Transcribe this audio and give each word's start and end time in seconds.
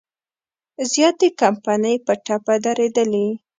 زیاتې 0.91 1.27
کمپنۍ 1.41 1.95
په 2.05 2.13
ټپه 2.25 2.55
درېدلي. 2.65 3.27